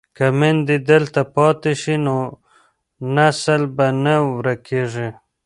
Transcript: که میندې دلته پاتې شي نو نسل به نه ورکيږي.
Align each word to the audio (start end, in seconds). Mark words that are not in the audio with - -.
که 0.17 0.25
میندې 0.39 0.77
دلته 0.91 1.21
پاتې 1.35 1.71
شي 1.81 1.95
نو 2.05 2.17
نسل 3.15 3.61
به 3.75 3.87
نه 4.03 4.15
ورکيږي. 4.35 5.09